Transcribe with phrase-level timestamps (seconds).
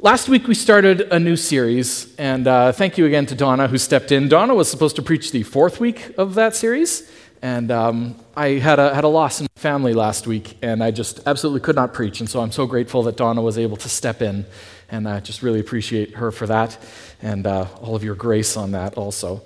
[0.00, 3.76] Last week we started a new series, and uh, thank you again to Donna who
[3.78, 4.28] stepped in.
[4.28, 7.10] Donna was supposed to preach the fourth week of that series,
[7.42, 10.92] and um, I had a, had a loss in my family last week, and I
[10.92, 13.88] just absolutely could not preach, and so I'm so grateful that Donna was able to
[13.88, 14.46] step in,
[14.88, 16.78] and I just really appreciate her for that,
[17.20, 19.42] and uh, all of your grace on that also.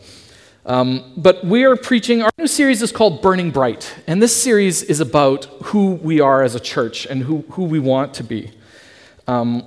[0.67, 4.83] Um, but we are preaching, our new series is called Burning Bright, and this series
[4.83, 8.51] is about who we are as a church and who, who we want to be.
[9.27, 9.67] Um,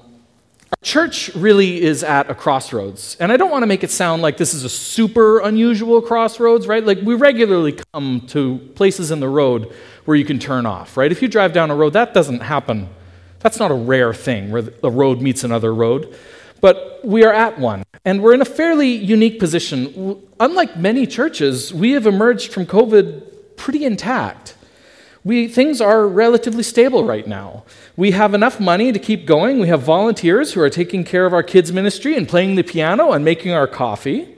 [0.86, 3.18] Church really is at a crossroads.
[3.20, 6.68] And I don't want to make it sound like this is a super unusual crossroads,
[6.68, 6.86] right?
[6.86, 9.74] Like we regularly come to places in the road
[10.06, 11.12] where you can turn off, right?
[11.12, 12.88] If you drive down a road, that doesn't happen.
[13.40, 16.16] That's not a rare thing where a road meets another road.
[16.62, 17.84] But we are at one.
[18.06, 20.22] And we're in a fairly unique position.
[20.40, 24.55] Unlike many churches, we have emerged from COVID pretty intact
[25.26, 27.64] we, things are relatively stable right now.
[27.98, 29.60] We have enough money to keep going.
[29.60, 33.12] We have volunteers who are taking care of our kids' ministry and playing the piano
[33.12, 34.38] and making our coffee.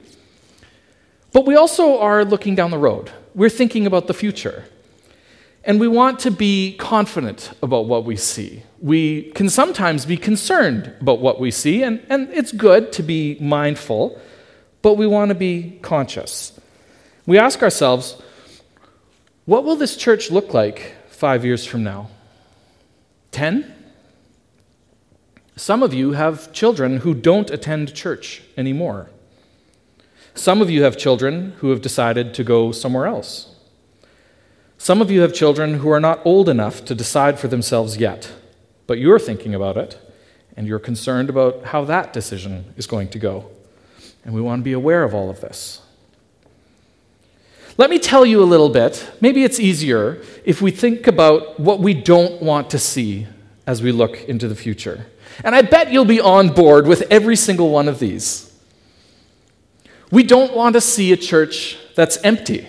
[1.33, 3.11] But we also are looking down the road.
[3.35, 4.63] We're thinking about the future.
[5.65, 8.63] And we want to be confident about what we see.
[8.79, 13.37] We can sometimes be concerned about what we see, and, and it's good to be
[13.41, 14.17] mindful,
[14.81, 16.57] but we want to be conscious.
[17.25, 18.21] We ask ourselves,
[19.47, 22.09] what will this church look like five years from now?
[23.31, 23.73] Ten?
[25.55, 29.09] Some of you have children who don't attend church anymore.
[30.35, 33.55] Some of you have children who have decided to go somewhere else.
[34.77, 38.29] Some of you have children who are not old enough to decide for themselves yet,
[38.85, 39.97] but you're thinking about it,
[40.57, 43.49] and you're concerned about how that decision is going to go.
[44.25, 45.81] And we want to be aware of all of this.
[47.77, 49.07] Let me tell you a little bit.
[49.21, 53.27] Maybe it's easier if we think about what we don't want to see
[53.67, 55.05] as we look into the future.
[55.43, 58.51] And I bet you'll be on board with every single one of these.
[60.09, 62.67] We don't want to see a church that's empty.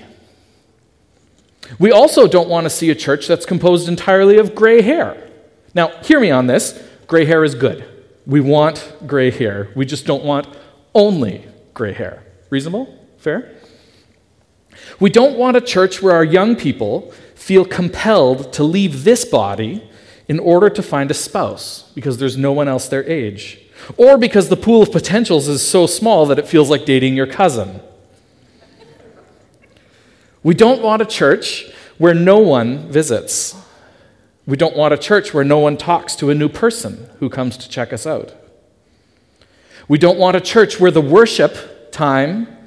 [1.79, 5.31] We also don't want to see a church that's composed entirely of gray hair.
[5.75, 7.87] Now, hear me on this gray hair is good.
[8.27, 9.71] We want gray hair.
[9.75, 10.47] We just don't want
[10.95, 12.23] only gray hair.
[12.51, 12.95] Reasonable?
[13.19, 13.55] Fair?
[15.01, 19.83] We don't want a church where our young people feel compelled to leave this body
[20.27, 23.61] in order to find a spouse because there's no one else their age,
[23.97, 27.27] or because the pool of potentials is so small that it feels like dating your
[27.27, 27.81] cousin.
[30.43, 33.57] We don't want a church where no one visits.
[34.47, 37.57] We don't want a church where no one talks to a new person who comes
[37.59, 38.35] to check us out.
[39.89, 42.58] We don't want a church where the worship time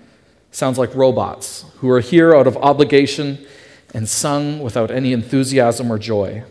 [0.52, 3.46] sounds like robots who are here out of obligation
[3.94, 6.44] and sung without any enthusiasm or joy.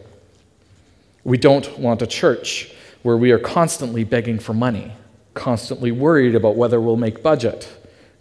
[1.22, 2.72] We don't want a church
[3.03, 4.93] where we are constantly begging for money,
[5.34, 7.69] constantly worried about whether we'll make budget,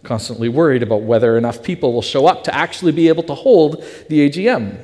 [0.02, 3.82] constantly worried about whether enough people will show up to actually be able to hold
[4.08, 4.78] the AGM.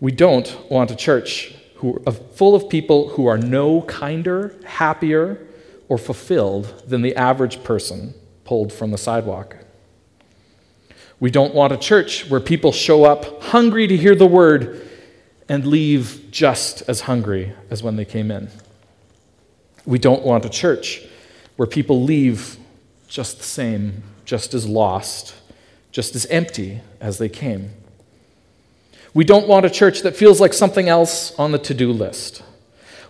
[0.00, 2.00] We don't want a church who,
[2.34, 5.44] full of people who are no kinder, happier,
[5.88, 8.14] or fulfilled than the average person
[8.48, 9.58] pulled from the sidewalk.
[11.20, 14.88] We don't want a church where people show up hungry to hear the word
[15.50, 18.48] and leave just as hungry as when they came in.
[19.84, 21.04] We don't want a church
[21.56, 22.56] where people leave
[23.06, 25.34] just the same, just as lost,
[25.92, 27.72] just as empty as they came.
[29.12, 32.42] We don't want a church that feels like something else on the to do list.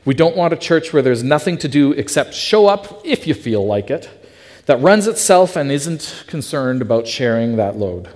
[0.04, 3.34] We don't want a church where there's nothing to do except show up if you
[3.34, 4.17] feel like it
[4.68, 8.06] that runs itself and isn't concerned about sharing that load.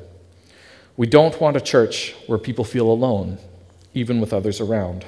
[0.98, 3.38] We don't want a church where people feel alone,
[3.94, 5.06] even with others around.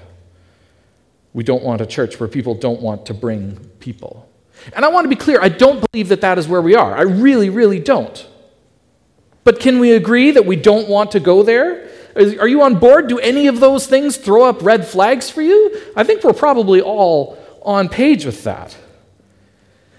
[1.34, 4.26] We don't want a church where people don't want to bring people.
[4.74, 6.96] And I want to be clear, I don't believe that that is where we are.
[6.96, 8.26] I really, really don't.
[9.44, 11.90] But can we agree that we don't want to go there?
[12.16, 13.08] Are you on board?
[13.08, 15.78] Do any of those things throw up red flags for you?
[15.94, 18.74] I think we're probably all on page with that.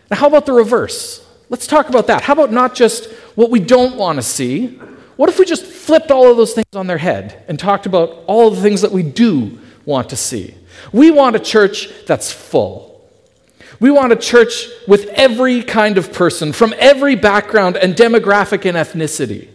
[0.09, 1.21] Now, how about the reverse?
[1.49, 2.23] Let's talk about that.
[2.23, 4.79] How about not just what we don't want to see?
[5.15, 8.23] What if we just flipped all of those things on their head and talked about
[8.27, 10.55] all the things that we do want to see?
[10.91, 12.91] We want a church that's full.
[13.79, 18.77] We want a church with every kind of person from every background and demographic and
[18.77, 19.49] ethnicity.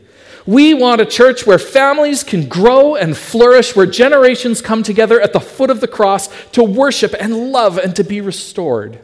[0.46, 5.32] We want a church where families can grow and flourish, where generations come together at
[5.32, 9.00] the foot of the cross to worship and love and to be restored.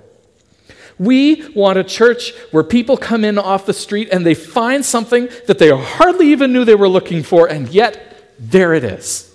[0.98, 5.28] We want a church where people come in off the street and they find something
[5.46, 9.34] that they hardly even knew they were looking for, and yet there it is.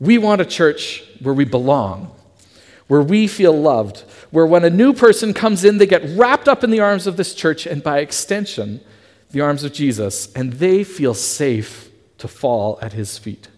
[0.00, 2.12] We want a church where we belong,
[2.88, 4.00] where we feel loved,
[4.30, 7.16] where when a new person comes in, they get wrapped up in the arms of
[7.16, 8.80] this church and by extension,
[9.30, 13.48] the arms of Jesus, and they feel safe to fall at his feet.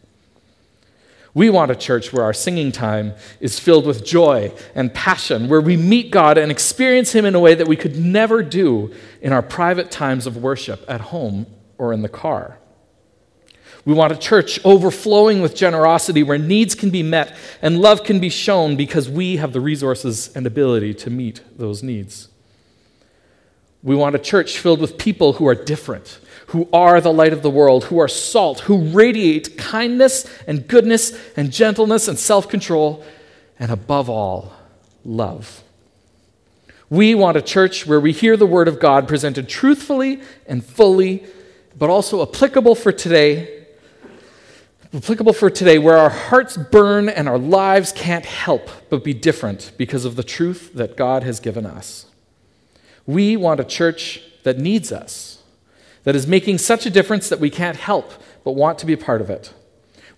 [1.39, 5.61] We want a church where our singing time is filled with joy and passion, where
[5.61, 8.93] we meet God and experience Him in a way that we could never do
[9.23, 11.47] in our private times of worship at home
[11.79, 12.59] or in the car.
[13.85, 18.19] We want a church overflowing with generosity where needs can be met and love can
[18.19, 22.31] be shown because we have the resources and ability to meet those needs.
[23.83, 27.43] We want a church filled with people who are different, who are the light of
[27.43, 33.05] the world, who are salt, who radiate kindness and goodness and gentleness and self control,
[33.59, 34.53] and above all,
[35.05, 35.63] love.
[36.91, 41.25] We want a church where we hear the Word of God presented truthfully and fully,
[41.77, 43.59] but also applicable for today
[44.95, 49.73] applicable for today, where our hearts burn and our lives can't help but be different
[49.77, 52.07] because of the truth that God has given us.
[53.09, 55.43] We want a church that needs us,
[56.05, 58.13] that is making such a difference that we can't help
[58.45, 59.53] but want to be a part of it,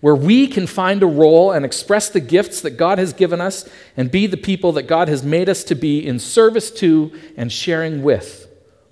[0.01, 3.67] where we can find a role and express the gifts that God has given us
[3.95, 7.49] and be the people that God has made us to be in service to and
[7.49, 8.47] sharing with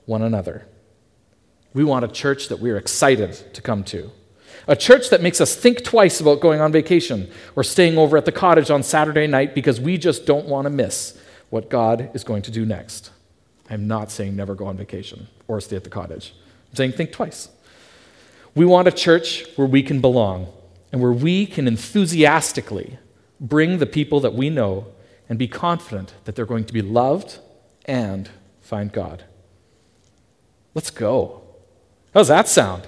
[0.05, 0.65] one another.
[1.73, 4.11] We want a church that we're excited to come to
[4.67, 8.25] a church that makes us think twice about going on vacation or staying over at
[8.25, 11.19] the cottage on Saturday night because we just don't want to miss
[11.49, 13.09] what God is going to do next.
[13.69, 16.33] I'm not saying never go on vacation or stay at the cottage.
[16.69, 17.49] I'm saying think twice.
[18.55, 20.47] We want a church where we can belong
[20.91, 22.97] and where we can enthusiastically
[23.39, 24.87] bring the people that we know
[25.27, 27.39] and be confident that they're going to be loved
[27.85, 28.29] and
[28.61, 29.23] find God.
[30.73, 31.41] Let's go.
[32.13, 32.87] How's that sound?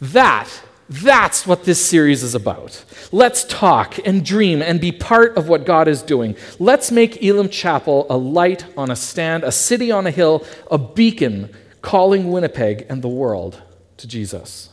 [0.00, 0.48] That
[0.88, 2.84] that's what this series is about.
[3.12, 6.34] Let's talk and dream and be part of what God is doing.
[6.58, 10.78] Let's make Elim Chapel a light on a stand, a city on a hill, a
[10.78, 13.62] beacon calling Winnipeg and the world
[13.98, 14.70] to Jesus.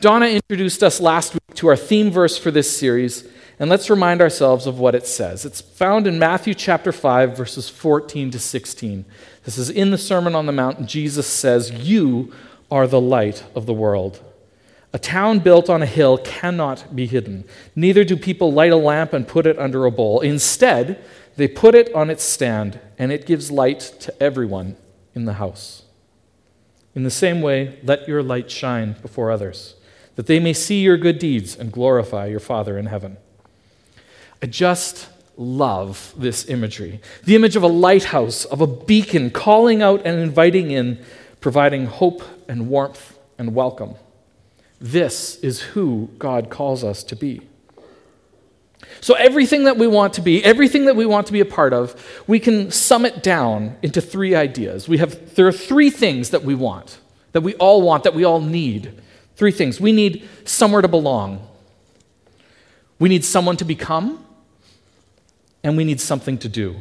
[0.00, 3.26] Donna introduced us last week to our theme verse for this series,
[3.58, 5.44] and let's remind ourselves of what it says.
[5.44, 9.04] It's found in Matthew chapter 5, verses 14 to 16.
[9.44, 12.32] This is in the Sermon on the Mount, Jesus says, You
[12.70, 14.20] are the light of the world.
[14.96, 17.44] A town built on a hill cannot be hidden.
[17.74, 20.20] Neither do people light a lamp and put it under a bowl.
[20.20, 21.04] Instead,
[21.36, 24.74] they put it on its stand, and it gives light to everyone
[25.14, 25.82] in the house.
[26.94, 29.74] In the same way, let your light shine before others,
[30.14, 33.18] that they may see your good deeds and glorify your Father in heaven.
[34.42, 40.06] I just love this imagery the image of a lighthouse, of a beacon calling out
[40.06, 41.04] and inviting in,
[41.42, 43.96] providing hope and warmth and welcome.
[44.80, 47.42] This is who God calls us to be.
[49.00, 51.72] So, everything that we want to be, everything that we want to be a part
[51.72, 54.88] of, we can sum it down into three ideas.
[54.88, 56.98] We have, there are three things that we want,
[57.32, 59.00] that we all want, that we all need.
[59.36, 59.80] Three things.
[59.80, 61.46] We need somewhere to belong,
[62.98, 64.24] we need someone to become,
[65.62, 66.76] and we need something to do.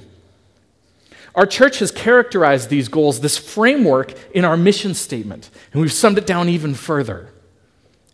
[1.33, 6.17] Our church has characterized these goals, this framework, in our mission statement, and we've summed
[6.17, 7.29] it down even further.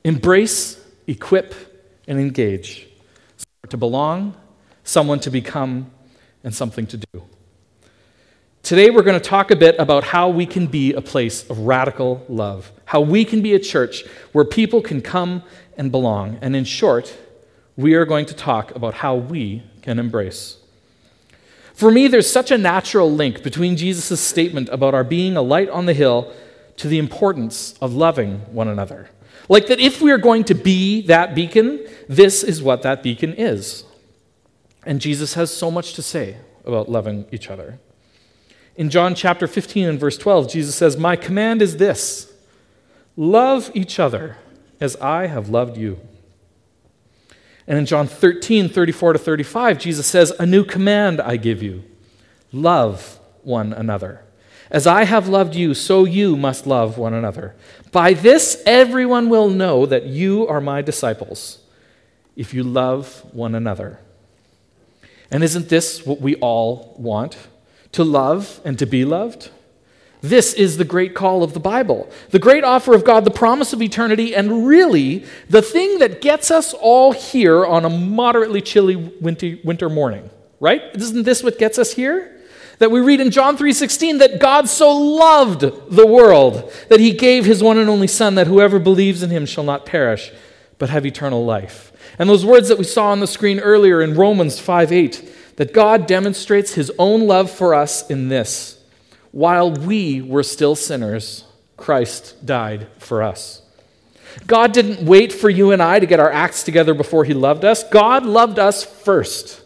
[0.04, 1.54] Embrace, equip,
[2.08, 2.88] and engage.
[3.70, 4.36] To belong,
[4.84, 5.92] someone to become,
[6.44, 7.24] and something to do.
[8.64, 11.60] Today, we're going to talk a bit about how we can be a place of
[11.60, 15.44] radical love, how we can be a church where people can come
[15.78, 16.38] and belong.
[16.42, 17.16] And in short,
[17.76, 20.58] we are going to talk about how we can embrace.
[21.74, 25.70] For me, there's such a natural link between Jesus' statement about our being a light
[25.70, 26.32] on the hill
[26.78, 29.10] to the importance of loving one another.
[29.50, 33.34] Like that if we are going to be that beacon, this is what that beacon
[33.34, 33.84] is.
[34.86, 37.80] And Jesus has so much to say about loving each other.
[38.76, 42.32] In John chapter 15 and verse 12, Jesus says, My command is this
[43.16, 44.38] love each other
[44.80, 46.00] as I have loved you.
[47.68, 51.84] And in John 13, 34 to 35, Jesus says, A new command I give you
[52.52, 54.24] love one another.
[54.72, 57.54] As I have loved you, so you must love one another.
[57.92, 61.60] By this, everyone will know that you are my disciples,
[62.38, 64.00] if you love one another.
[65.30, 67.38] And isn't this what we all want?
[67.94, 69.50] To love and to be loved?
[70.22, 73.74] This is the great call of the Bible, the great offer of God, the promise
[73.74, 78.96] of eternity, and really the thing that gets us all here on a moderately chilly
[78.96, 80.30] winter morning,
[80.62, 80.82] right?
[80.94, 82.41] Isn't this what gets us here?
[82.82, 87.46] That we read in John 3:16 that God so loved the world that he gave
[87.46, 90.32] his one and only son that whoever believes in him shall not perish
[90.80, 91.92] but have eternal life.
[92.18, 95.22] And those words that we saw on the screen earlier in Romans 5:8
[95.58, 98.78] that God demonstrates his own love for us in this
[99.32, 101.44] while we were still sinners,
[101.78, 103.62] Christ died for us.
[104.48, 107.64] God didn't wait for you and I to get our acts together before he loved
[107.64, 107.84] us.
[107.84, 109.61] God loved us first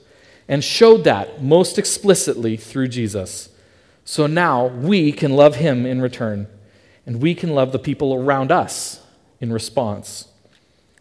[0.47, 3.49] and showed that most explicitly through Jesus.
[4.03, 6.47] So now we can love him in return,
[7.05, 9.01] and we can love the people around us
[9.39, 10.27] in response.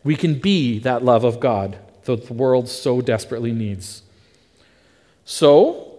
[0.02, 4.02] We can be that love of God that the world so desperately needs.
[5.24, 5.94] So,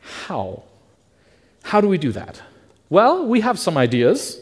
[0.00, 0.62] how?
[1.62, 2.42] How do we do that?
[2.88, 4.40] Well, we have some ideas.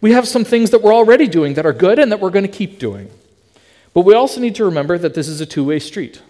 [0.00, 2.46] We have some things that we're already doing that are good and that we're going
[2.46, 3.10] to keep doing.
[3.92, 6.22] But we also need to remember that this is a two way street.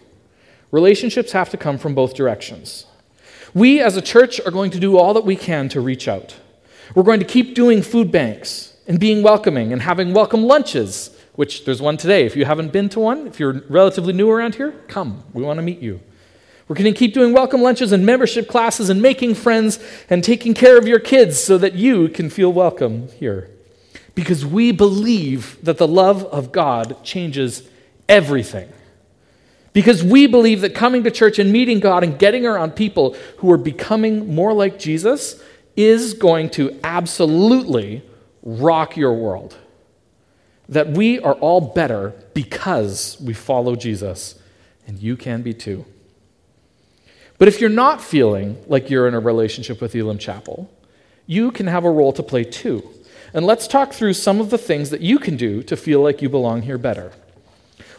[0.71, 2.87] Relationships have to come from both directions.
[3.55, 6.37] We as a church are going to do all that we can to reach out.
[6.95, 11.65] We're going to keep doing food banks and being welcoming and having welcome lunches, which
[11.65, 12.25] there's one today.
[12.25, 15.25] If you haven't been to one, if you're relatively new around here, come.
[15.33, 16.01] We want to meet you.
[16.69, 20.55] We're going to keep doing welcome lunches and membership classes and making friends and taking
[20.55, 23.51] care of your kids so that you can feel welcome here.
[24.15, 27.69] Because we believe that the love of God changes
[28.09, 28.73] everything.
[29.73, 33.51] Because we believe that coming to church and meeting God and getting around people who
[33.53, 35.43] are becoming more like Jesus
[35.77, 38.03] is going to absolutely
[38.43, 39.57] rock your world.
[40.69, 44.41] That we are all better because we follow Jesus,
[44.87, 45.85] and you can be too.
[47.39, 50.71] But if you're not feeling like you're in a relationship with Elim Chapel,
[51.27, 52.89] you can have a role to play too.
[53.33, 56.21] And let's talk through some of the things that you can do to feel like
[56.21, 57.13] you belong here better.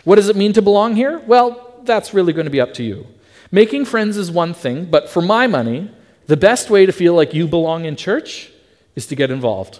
[0.03, 1.19] What does it mean to belong here?
[1.19, 3.07] Well, that's really going to be up to you.
[3.51, 5.91] Making friends is one thing, but for my money,
[6.27, 8.51] the best way to feel like you belong in church
[8.95, 9.79] is to get involved.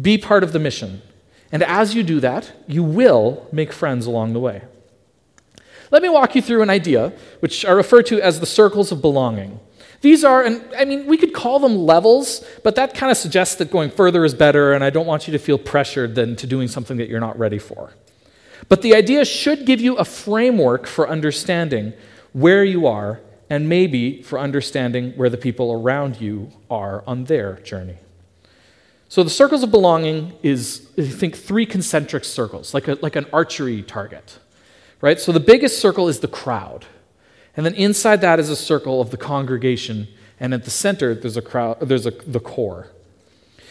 [0.00, 1.02] Be part of the mission.
[1.52, 4.62] And as you do that, you will make friends along the way.
[5.90, 9.00] Let me walk you through an idea, which I refer to as the circles of
[9.00, 9.60] belonging.
[10.00, 13.54] These are, and I mean, we could call them levels, but that kind of suggests
[13.56, 16.46] that going further is better, and I don't want you to feel pressured then to
[16.46, 17.92] doing something that you're not ready for.
[18.68, 21.92] But the idea should give you a framework for understanding
[22.32, 27.54] where you are, and maybe for understanding where the people around you are on their
[27.60, 27.96] journey.
[29.08, 33.26] So the circles of belonging is, I think, three concentric circles, like, a, like an
[33.32, 34.38] archery target
[35.00, 35.20] right?
[35.20, 36.86] So the biggest circle is the crowd.
[37.56, 40.08] And then inside that is a circle of the congregation.
[40.38, 42.88] And at the center, there's a crowd, there's a, the core.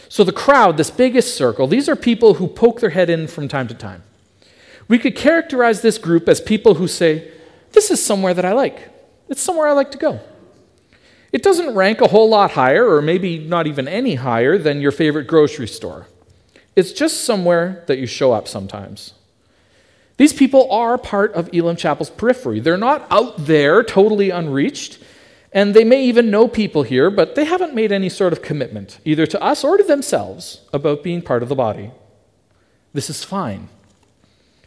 [0.08, 3.48] So the crowd, this biggest circle, these are people who poke their head in from
[3.48, 4.02] time to time.
[4.88, 7.30] We could characterize this group as people who say,
[7.72, 8.90] This is somewhere that I like.
[9.28, 10.20] It's somewhere I like to go.
[11.32, 14.92] It doesn't rank a whole lot higher, or maybe not even any higher, than your
[14.92, 16.06] favorite grocery store.
[16.76, 19.14] It's just somewhere that you show up sometimes.
[20.16, 22.60] These people are part of Elim Chapel's periphery.
[22.60, 24.98] They're not out there, totally unreached,
[25.52, 28.98] and they may even know people here, but they haven't made any sort of commitment,
[29.04, 31.90] either to us or to themselves, about being part of the body.
[32.92, 33.68] This is fine.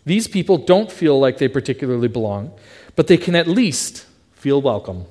[0.09, 2.51] These people don't feel like they particularly belong,
[2.95, 5.05] but they can at least feel welcome.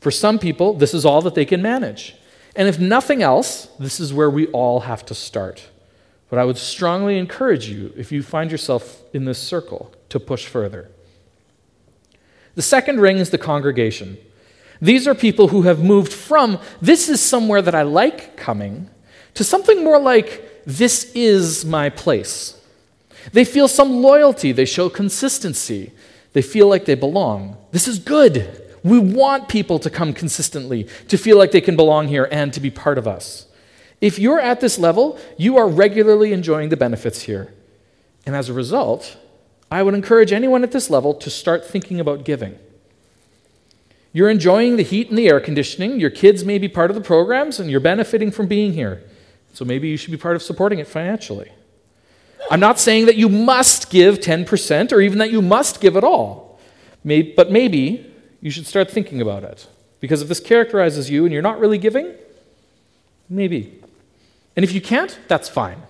[0.00, 2.16] For some people, this is all that they can manage.
[2.56, 5.68] And if nothing else, this is where we all have to start.
[6.30, 10.46] But I would strongly encourage you, if you find yourself in this circle, to push
[10.46, 10.90] further.
[12.54, 14.16] The second ring is the congregation.
[14.80, 18.88] These are people who have moved from this is somewhere that I like coming
[19.34, 22.58] to something more like this is my place.
[23.32, 25.92] They feel some loyalty, they show consistency,
[26.32, 27.56] they feel like they belong.
[27.72, 28.60] This is good.
[28.82, 32.60] We want people to come consistently, to feel like they can belong here and to
[32.60, 33.46] be part of us.
[34.00, 37.54] If you're at this level, you are regularly enjoying the benefits here.
[38.26, 39.16] And as a result,
[39.70, 42.58] I would encourage anyone at this level to start thinking about giving.
[44.12, 45.98] You're enjoying the heat and the air conditioning.
[45.98, 49.02] Your kids may be part of the programs, and you're benefiting from being here.
[49.54, 51.50] So maybe you should be part of supporting it financially.
[52.50, 56.04] I'm not saying that you must give 10% or even that you must give at
[56.04, 56.60] all.
[57.04, 58.10] but maybe
[58.40, 59.66] you should start thinking about it.
[60.00, 62.12] Because if this characterizes you and you're not really giving,
[63.28, 63.80] maybe
[64.56, 65.82] and if you can't, that's fine.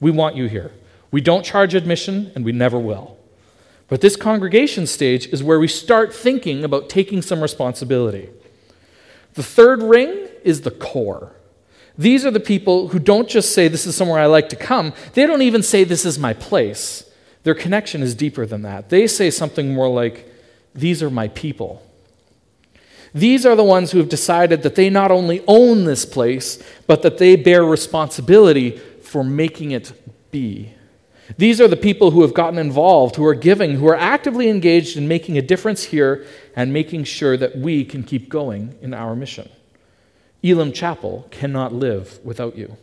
[0.00, 0.72] We want you here.
[1.10, 3.16] We don't charge admission, and we never will.
[3.88, 8.30] But this congregation stage is where we start thinking about taking some responsibility.
[9.34, 11.32] The third ring is the core.
[11.96, 14.92] These are the people who don't just say, This is somewhere I like to come.
[15.12, 17.08] They don't even say, This is my place.
[17.44, 18.88] Their connection is deeper than that.
[18.88, 20.32] They say something more like,
[20.74, 21.82] These are my people.
[23.14, 27.02] These are the ones who have decided that they not only own this place, but
[27.02, 29.92] that they bear responsibility for making it
[30.32, 30.72] be.
[31.38, 34.96] These are the people who have gotten involved, who are giving, who are actively engaged
[34.96, 39.14] in making a difference here and making sure that we can keep going in our
[39.14, 39.48] mission.
[40.44, 42.76] Elim Chapel cannot live without you.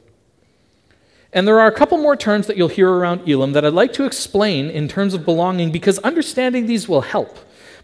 [1.32, 3.94] And there are a couple more terms that you'll hear around Elim that I'd like
[3.94, 7.38] to explain in terms of belonging because understanding these will help,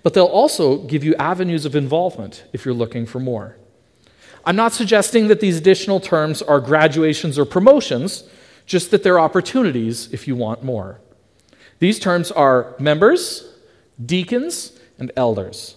[0.04, 3.56] but they'll also give you avenues of involvement if you're looking for more.
[4.44, 8.24] I'm not suggesting that these additional terms are graduations or promotions,
[8.66, 11.00] just that they're opportunities if you want more.
[11.80, 13.54] These terms are members,
[14.04, 15.77] deacons, and elders.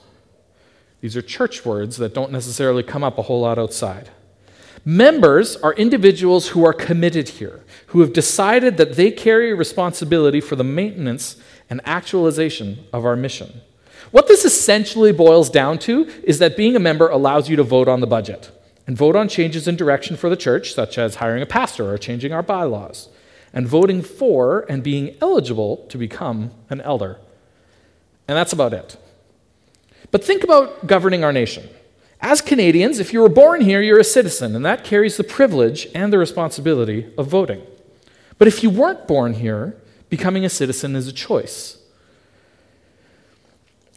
[1.00, 4.10] These are church words that don't necessarily come up a whole lot outside.
[4.84, 10.56] Members are individuals who are committed here, who have decided that they carry responsibility for
[10.56, 11.36] the maintenance
[11.68, 13.60] and actualization of our mission.
[14.10, 17.88] What this essentially boils down to is that being a member allows you to vote
[17.88, 18.50] on the budget
[18.86, 21.98] and vote on changes in direction for the church, such as hiring a pastor or
[21.98, 23.08] changing our bylaws,
[23.52, 27.18] and voting for and being eligible to become an elder.
[28.26, 28.96] And that's about it.
[30.10, 31.68] But think about governing our nation.
[32.20, 35.88] As Canadians, if you were born here, you're a citizen, and that carries the privilege
[35.94, 37.62] and the responsibility of voting.
[38.36, 39.76] But if you weren't born here,
[40.08, 41.78] becoming a citizen is a choice.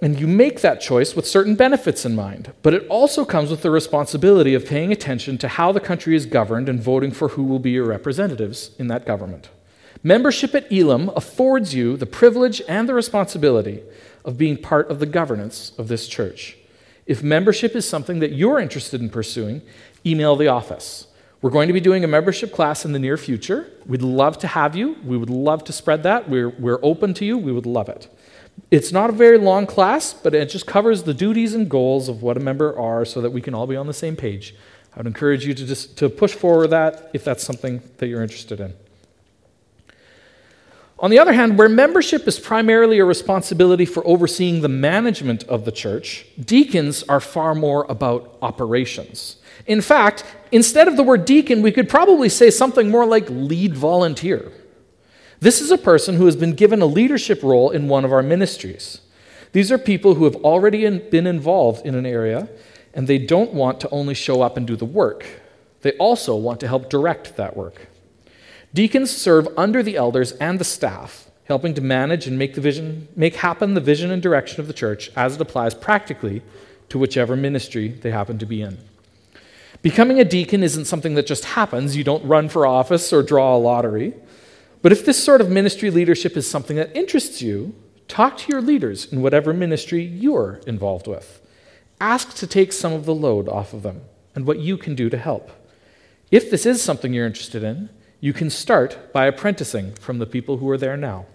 [0.02, 3.62] And you make that choice with certain benefits in mind, but it also comes with
[3.62, 7.44] the responsibility of paying attention to how the country is governed and voting for who
[7.44, 9.50] will be your representatives in that government.
[10.04, 13.82] Membership at Elim affords you the privilege and the responsibility
[14.26, 16.58] of being part of the governance of this church.
[17.06, 19.62] If membership is something that you're interested in pursuing,
[20.06, 21.08] email the office.
[21.42, 23.70] We're going to be doing a membership class in the near future.
[23.86, 24.96] We'd love to have you.
[25.04, 26.30] We would love to spread that.
[26.30, 27.38] We're, we're open to you.
[27.38, 28.08] We would love it.
[28.72, 32.22] It's not a very long class, but it just covers the duties and goals of
[32.22, 34.56] what a member are so that we can all be on the same page.
[34.94, 38.22] I would encourage you to just to push forward that if that's something that you're
[38.22, 38.74] interested in.
[41.04, 45.66] On the other hand, where membership is primarily a responsibility for overseeing the management of
[45.66, 49.36] the church, deacons are far more about operations.
[49.68, 53.76] In fact, instead of the word deacon, we could probably say something more like lead
[53.76, 54.50] volunteer.
[55.42, 58.24] This is a person who has been given a leadership role in one of our
[58.24, 59.02] ministries.
[59.52, 62.48] These are people who have already been involved in an area,
[62.94, 65.26] and they don't want to only show up and do the work.
[65.82, 67.90] They also want to help direct that work.
[68.74, 73.08] Deacons serve under the elders and the staff, helping to manage and make, the vision,
[73.16, 76.42] make happen the vision and direction of the church as it applies practically
[76.90, 78.78] to whichever ministry they happen to be in.
[79.84, 81.96] Becoming a deacon isn't something that just happens.
[81.96, 84.14] You don't run for office or draw a lottery.
[84.82, 87.76] But if this sort of ministry leadership is something that interests you,
[88.08, 91.42] talk to your leaders in whatever ministry you're involved with.
[92.02, 94.02] Ask to take some of the load off of them
[94.36, 95.52] and what you can do to help.
[96.32, 97.90] If this is something you're interested in,
[98.24, 101.26] you can start by apprenticing from the people who are there now.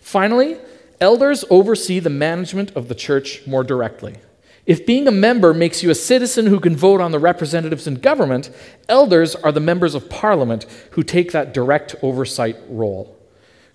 [0.00, 0.56] Finally,
[1.00, 4.16] elders oversee the management of the church more directly.
[4.66, 8.00] If being a member makes you a citizen who can vote on the representatives in
[8.00, 8.50] government,
[8.88, 13.16] elders are the members of parliament who take that direct oversight role.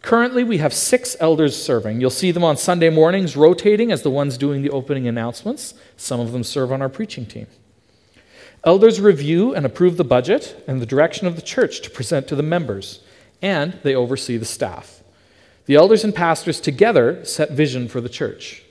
[0.01, 2.01] Currently, we have six elders serving.
[2.01, 5.75] You'll see them on Sunday mornings rotating as the ones doing the opening announcements.
[5.95, 7.47] Some of them serve on our preaching team.
[8.63, 12.35] Elders review and approve the budget and the direction of the church to present to
[12.35, 12.99] the members,
[13.41, 15.01] and they oversee the staff.
[15.65, 18.63] The elders and pastors together set vision for the church.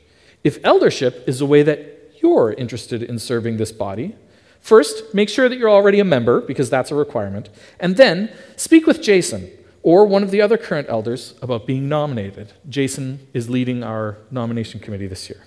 [0.45, 4.15] If eldership is the way that you're interested in serving this body,
[4.61, 7.49] first, make sure that you're already a member, because that's a requirement,
[7.81, 9.51] and then speak with Jason
[9.83, 12.53] or one of the other current elders about being nominated.
[12.69, 15.43] Jason is leading our nomination committee this year.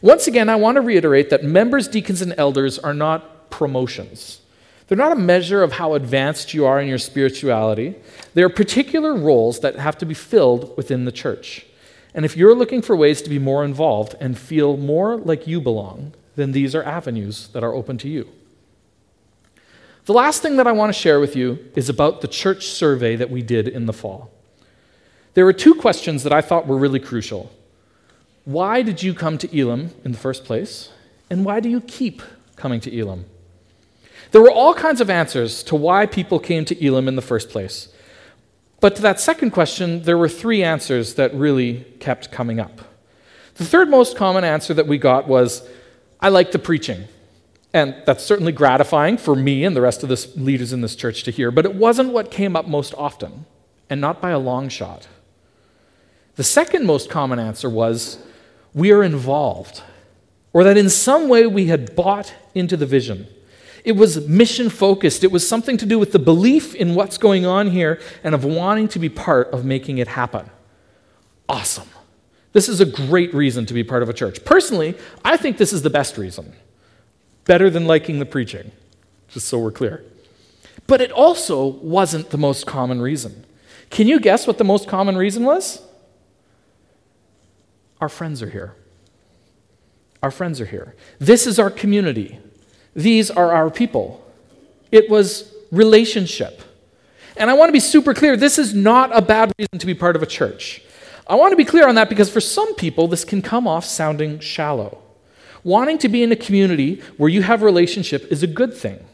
[0.00, 4.40] Once again, I want to reiterate that members, deacons, and elders are not promotions.
[4.86, 7.94] They're not a measure of how advanced you are in your spirituality.
[8.34, 11.66] They are particular roles that have to be filled within the church.
[12.14, 15.60] And if you're looking for ways to be more involved and feel more like you
[15.60, 18.28] belong, then these are avenues that are open to you.
[20.06, 23.14] The last thing that I want to share with you is about the church survey
[23.16, 24.30] that we did in the fall.
[25.34, 27.52] There were two questions that I thought were really crucial.
[28.48, 30.88] Why did you come to Elim in the first place?
[31.28, 32.22] And why do you keep
[32.56, 33.26] coming to Elim?
[34.30, 37.50] There were all kinds of answers to why people came to Elim in the first
[37.50, 37.92] place.
[38.80, 42.80] But to that second question, there were three answers that really kept coming up.
[43.56, 45.68] The third most common answer that we got was,
[46.18, 47.04] I like the preaching.
[47.74, 51.22] And that's certainly gratifying for me and the rest of the leaders in this church
[51.24, 53.44] to hear, but it wasn't what came up most often,
[53.90, 55.06] and not by a long shot.
[56.36, 58.24] The second most common answer was,
[58.74, 59.82] we are involved,
[60.52, 63.26] or that in some way we had bought into the vision.
[63.84, 65.24] It was mission focused.
[65.24, 68.44] It was something to do with the belief in what's going on here and of
[68.44, 70.50] wanting to be part of making it happen.
[71.48, 71.88] Awesome.
[72.52, 74.44] This is a great reason to be part of a church.
[74.44, 76.52] Personally, I think this is the best reason.
[77.44, 78.72] Better than liking the preaching,
[79.28, 80.04] just so we're clear.
[80.86, 83.44] But it also wasn't the most common reason.
[83.90, 85.82] Can you guess what the most common reason was?
[88.00, 88.74] Our friends are here.
[90.22, 90.94] Our friends are here.
[91.18, 92.38] This is our community.
[92.94, 94.24] These are our people.
[94.90, 96.62] It was relationship.
[97.36, 99.94] And I want to be super clear this is not a bad reason to be
[99.94, 100.82] part of a church.
[101.26, 103.84] I want to be clear on that because for some people, this can come off
[103.84, 105.02] sounding shallow.
[105.62, 109.04] Wanting to be in a community where you have relationship is a good thing.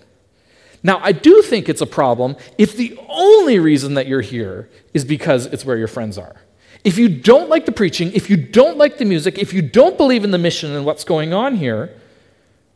[0.83, 5.05] Now, I do think it's a problem if the only reason that you're here is
[5.05, 6.37] because it's where your friends are.
[6.85, 9.97] If you don't like the preaching, if you don't like the music, if you don't
[9.97, 11.99] believe in the mission and what's going on here,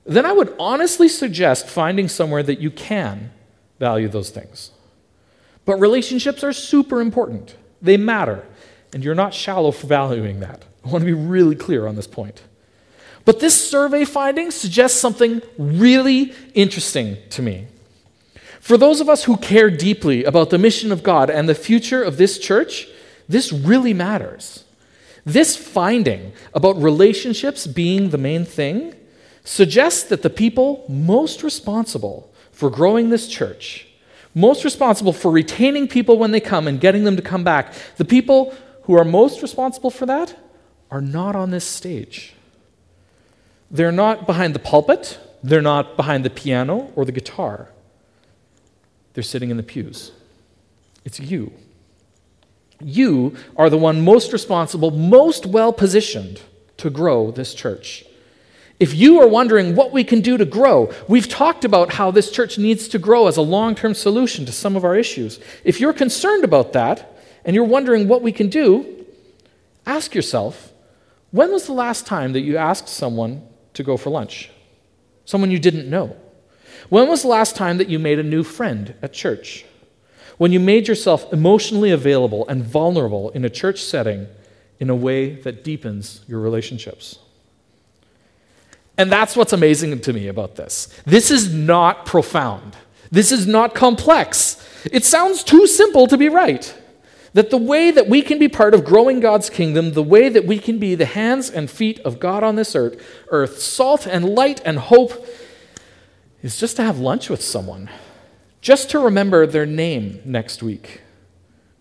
[0.07, 3.31] then I would honestly suggest finding somewhere that you can
[3.79, 4.71] value those things.
[5.67, 8.47] But relationships are super important, they matter,
[8.95, 10.65] and you're not shallow for valuing that.
[10.83, 12.43] I want to be really clear on this point.
[13.27, 17.67] But this survey finding suggests something really interesting to me.
[18.61, 22.03] For those of us who care deeply about the mission of God and the future
[22.03, 22.89] of this church,
[23.29, 24.65] this really matters.
[25.25, 28.95] This finding about relationships being the main thing
[29.45, 33.87] suggests that the people most responsible for growing this church,
[34.35, 38.05] most responsible for retaining people when they come and getting them to come back, the
[38.05, 40.35] people who are most responsible for that
[40.91, 42.35] are not on this stage.
[43.71, 47.69] They're not behind the pulpit, they're not behind the piano or the guitar.
[49.13, 50.13] They're sitting in the pews.
[51.05, 51.53] It's you.
[52.81, 56.41] You are the one most responsible, most well positioned
[56.77, 58.05] to grow this church.
[58.81, 62.31] If you are wondering what we can do to grow, we've talked about how this
[62.31, 65.41] church needs to grow as a long term solution to some of our issues.
[65.65, 69.05] If you're concerned about that and you're wondering what we can do,
[69.85, 70.73] ask yourself
[71.31, 73.43] when was the last time that you asked someone
[73.75, 74.51] to go for lunch?
[75.25, 76.17] Someone you didn't know.
[76.89, 79.67] When was the last time that you made a new friend at church?
[80.39, 84.27] When you made yourself emotionally available and vulnerable in a church setting
[84.81, 87.19] in a way that deepens your relationships.
[88.97, 90.89] And that's what's amazing to me about this.
[91.05, 92.77] This is not profound.
[93.11, 94.57] This is not complex.
[94.91, 96.75] It sounds too simple to be right.
[97.33, 100.47] That the way that we can be part of growing God's kingdom, the way that
[100.47, 104.25] we can be the hands and feet of God on this earth, earth, salt and
[104.25, 105.27] light and hope,
[106.43, 107.91] is just to have lunch with someone
[108.61, 111.03] just to remember their name next week,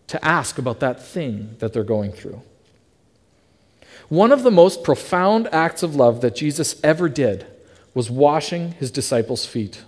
[0.08, 2.42] to ask about that thing that they're going through.
[4.10, 7.46] One of the most profound acts of love that Jesus ever did
[7.94, 9.84] was washing his disciples' feet.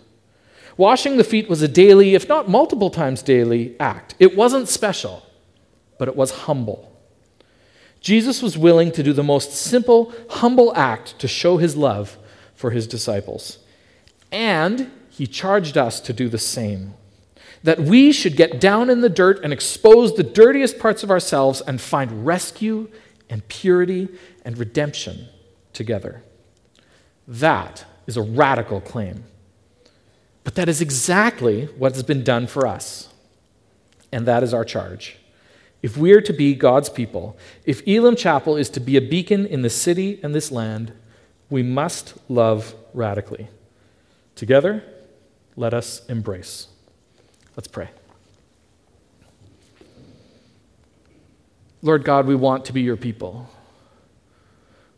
[0.76, 4.16] Washing the feet was a daily, if not multiple times daily, act.
[4.20, 5.24] It wasn't special,
[5.98, 6.90] but it was humble.
[8.02, 12.18] Jesus was willing to do the most simple, humble act to show his love
[12.56, 13.60] for his disciples.
[14.32, 16.94] And he charged us to do the same.
[17.64, 21.60] That we should get down in the dirt and expose the dirtiest parts of ourselves
[21.60, 22.90] and find rescue
[23.30, 24.08] and purity
[24.46, 25.28] and redemption
[25.74, 26.24] together.
[27.28, 29.26] That is a radical claim.
[30.46, 33.10] But that is exactly what has been done for us.
[34.14, 35.18] And that is our charge.
[35.82, 39.46] If we are to be God's people, if Elim Chapel is to be a beacon
[39.46, 40.94] in the city and this land,
[41.50, 43.50] we must love radically.
[44.36, 44.82] Together,
[45.56, 46.68] let us embrace.
[47.56, 47.90] Let's pray.
[51.82, 53.50] Lord God, we want to be your people.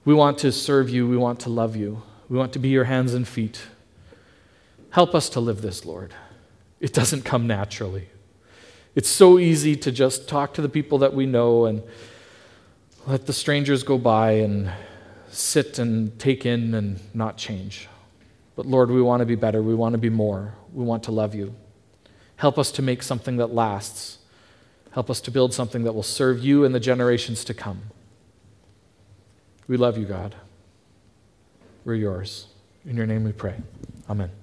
[0.04, 1.08] We want to serve you.
[1.08, 2.02] We want to love you.
[2.28, 3.62] We want to be your hands and feet.
[4.92, 6.14] Help us to live this, Lord.
[6.80, 8.10] It doesn't come naturally.
[8.96, 11.84] It's so easy to just talk to the people that we know and
[13.08, 14.72] let the strangers go by and
[15.30, 17.88] sit and take in and not change.
[18.56, 19.62] But Lord, we want to be better.
[19.62, 20.56] We want to be more.
[20.74, 21.56] We want to love you.
[22.38, 24.18] Help us to make something that lasts.
[24.92, 27.84] Help us to build something that will serve you and the generations to come.
[29.68, 30.36] We love you, God.
[31.86, 32.48] We're yours.
[32.86, 33.56] In your name we pray.
[34.10, 34.41] Amen.